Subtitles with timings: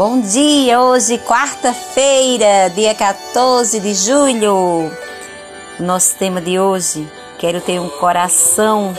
[0.00, 4.90] Bom dia, hoje quarta-feira, dia 14 de julho.
[5.78, 7.06] Nosso tema de hoje,
[7.38, 8.96] quero ter um coração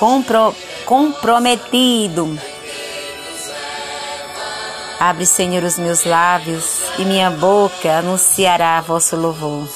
[0.00, 0.52] compro,
[0.84, 2.36] comprometido.
[4.98, 9.68] Abre, Senhor, os meus lábios e minha boca anunciará vosso louvor.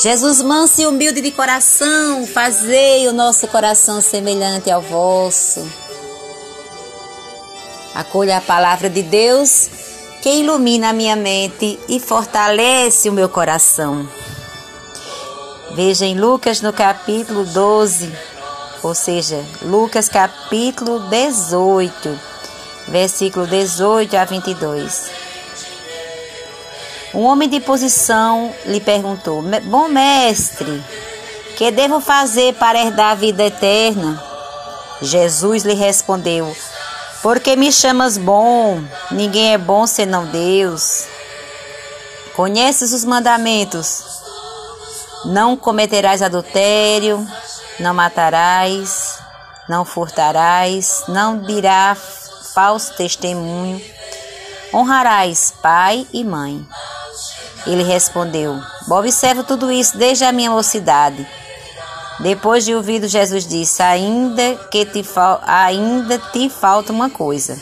[0.00, 5.87] Jesus manso e humilde de coração, fazei o nosso coração semelhante ao vosso.
[7.98, 9.68] Acolha a palavra de Deus
[10.22, 14.08] que ilumina a minha mente e fortalece o meu coração.
[15.72, 18.16] Veja em Lucas no capítulo 12,
[18.84, 22.20] ou seja, Lucas capítulo 18,
[22.86, 25.10] versículo 18 a 22.
[27.12, 30.84] Um homem de posição lhe perguntou: Bom mestre,
[31.56, 34.22] que devo fazer para herdar a vida eterna?
[35.02, 36.54] Jesus lhe respondeu:
[37.22, 38.82] Porque me chamas bom?
[39.10, 41.06] Ninguém é bom senão Deus.
[42.34, 44.04] Conheces os mandamentos:
[45.24, 47.26] Não cometerás adultério,
[47.80, 49.18] não matarás,
[49.68, 51.98] não furtarás, não dirás
[52.54, 53.80] falso testemunho,
[54.72, 56.66] honrarás pai e mãe.
[57.66, 61.26] Ele respondeu: Observo tudo isso desde a minha mocidade.
[62.20, 65.04] Depois de ouvido, Jesus disse: Ainda que te,
[65.42, 67.58] ainda te falta uma coisa.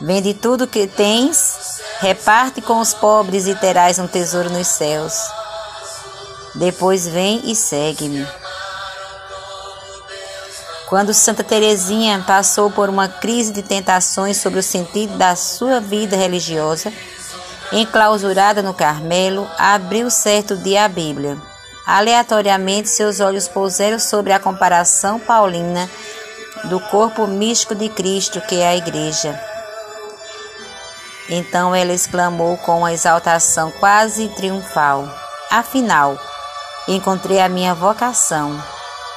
[0.00, 5.14] Vende tudo que tens, reparte com os pobres e terás um tesouro nos céus.
[6.54, 8.26] Depois vem e segue-me.
[10.88, 16.16] Quando Santa Teresinha passou por uma crise de tentações sobre o sentido da sua vida
[16.16, 16.92] religiosa,
[17.72, 21.36] Enclausurada no Carmelo, abriu certo dia a Bíblia.
[21.86, 25.88] Aleatoriamente, seus olhos puseram sobre a comparação paulina
[26.64, 29.40] do corpo místico de Cristo, que é a Igreja.
[31.28, 35.08] Então ela exclamou com uma exaltação quase triunfal:
[35.50, 36.18] Afinal,
[36.88, 38.60] encontrei a minha vocação.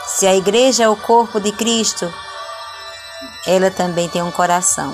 [0.05, 2.11] Se a Igreja é o corpo de Cristo,
[3.47, 4.93] ela também tem um coração.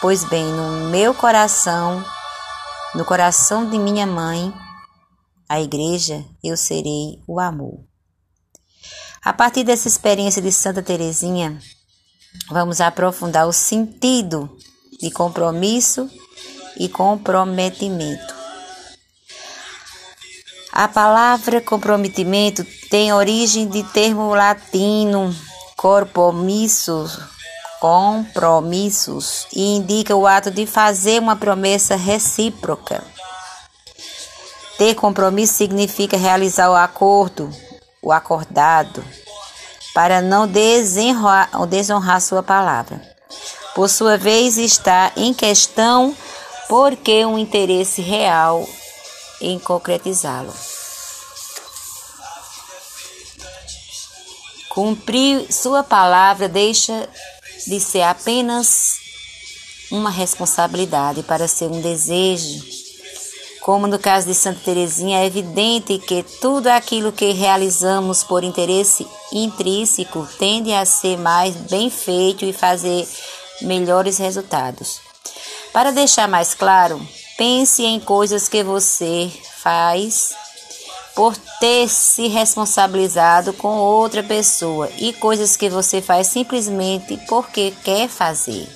[0.00, 2.04] Pois bem, no meu coração
[2.96, 4.52] no coração de minha mãe,
[5.48, 7.80] a igreja, eu serei o amor.
[9.24, 11.58] A partir dessa experiência de Santa Teresinha,
[12.48, 14.56] vamos aprofundar o sentido
[15.00, 16.10] de compromisso
[16.78, 18.34] e comprometimento.
[20.72, 25.34] A palavra comprometimento tem origem de termo latino
[25.76, 27.08] corpomisso,
[27.80, 33.02] compromissos e indica o ato de fazer uma promessa recíproca.
[34.78, 37.50] Ter compromisso significa realizar o acordo,
[38.02, 39.02] o acordado,
[39.94, 43.00] para não desonrar, desonrar sua palavra.
[43.74, 46.14] Por sua vez, está em questão
[46.68, 48.68] porque um interesse real
[49.40, 50.52] em concretizá-lo.
[54.68, 57.08] Cumprir sua palavra deixa
[57.66, 58.98] de ser apenas
[59.90, 62.85] uma responsabilidade para ser um desejo.
[63.66, 69.04] Como no caso de Santa Teresinha, é evidente que tudo aquilo que realizamos por interesse
[69.32, 73.04] intrínseco tende a ser mais bem feito e fazer
[73.62, 75.00] melhores resultados.
[75.72, 77.04] Para deixar mais claro,
[77.36, 80.32] pense em coisas que você faz
[81.16, 88.08] por ter se responsabilizado com outra pessoa e coisas que você faz simplesmente porque quer
[88.08, 88.68] fazer.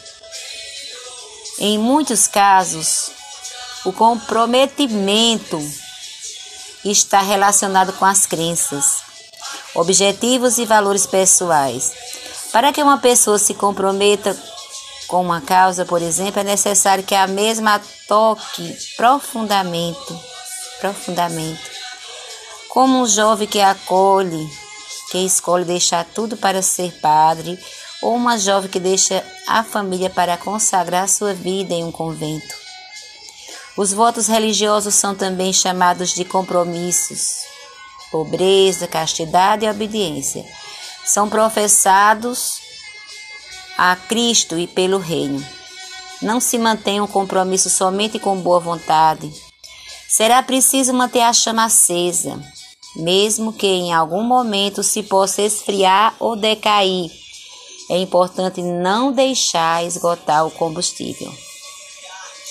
[1.60, 3.19] Em muitos casos,
[3.84, 5.58] o comprometimento
[6.84, 9.02] está relacionado com as crenças,
[9.74, 11.92] objetivos e valores pessoais.
[12.52, 14.36] Para que uma pessoa se comprometa
[15.06, 20.14] com uma causa, por exemplo, é necessário que a mesma toque profundamente,
[20.80, 21.80] profundamente
[22.70, 24.48] como um jovem que acolhe,
[25.10, 27.58] que escolhe deixar tudo para ser padre,
[28.00, 32.69] ou uma jovem que deixa a família para consagrar sua vida em um convento.
[33.76, 37.44] Os votos religiosos são também chamados de compromissos.
[38.10, 40.44] Pobreza, castidade e obediência
[41.04, 42.60] são professados
[43.76, 45.44] a Cristo e pelo Reino.
[46.20, 49.32] Não se mantém um compromisso somente com boa vontade.
[50.08, 52.38] Será preciso manter a chama acesa,
[52.96, 57.10] mesmo que em algum momento se possa esfriar ou decair.
[57.88, 61.32] É importante não deixar esgotar o combustível.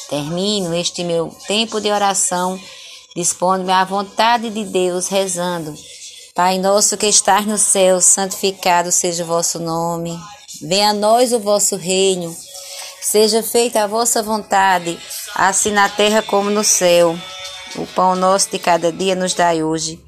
[0.09, 2.59] Termino este meu tempo de oração,
[3.15, 5.75] dispondo-me à vontade de Deus, rezando.
[6.33, 10.19] Pai nosso que estás no céu, santificado seja o vosso nome.
[10.61, 12.35] Venha a nós o vosso reino.
[13.01, 14.99] Seja feita a vossa vontade,
[15.35, 17.15] assim na terra como no céu.
[17.75, 20.03] O pão nosso de cada dia nos dai hoje.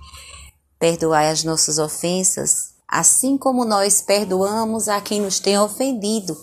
[0.79, 2.53] Perdoai as nossas ofensas,
[2.87, 6.35] assim como nós perdoamos a quem nos tem ofendido.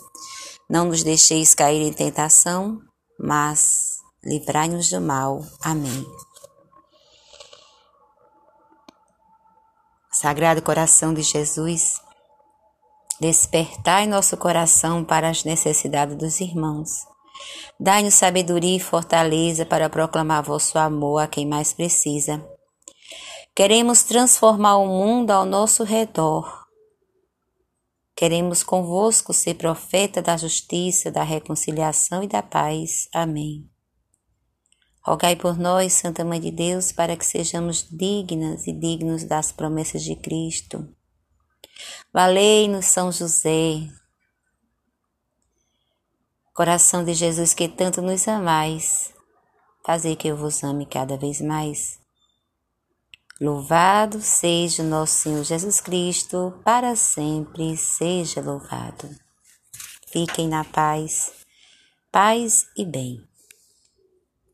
[0.70, 2.78] Não nos deixeis cair em tentação,
[3.19, 5.43] mas livrai-nos do mal.
[5.62, 6.06] Amém.
[10.12, 12.00] Sagrado coração de Jesus,
[13.20, 17.06] despertai nosso coração para as necessidades dos irmãos.
[17.79, 22.44] Dai-nos sabedoria e fortaleza para proclamar vosso amor a quem mais precisa.
[23.55, 26.57] Queremos transformar o mundo ao nosso redor.
[28.19, 33.09] Queremos convosco ser profeta da justiça, da reconciliação e da paz.
[33.15, 33.70] Amém.
[35.00, 40.03] Rogai por nós, Santa Mãe de Deus, para que sejamos dignas e dignos das promessas
[40.03, 40.93] de Cristo.
[42.12, 43.88] Valei-nos, São José,
[46.53, 49.15] coração de Jesus que tanto nos amais,
[49.87, 52.00] fazei que eu vos ame cada vez mais.
[53.40, 59.08] Louvado seja nosso Senhor Jesus Cristo, para sempre seja louvado.
[60.12, 61.31] Fiquem na paz,
[62.11, 63.27] paz e bem.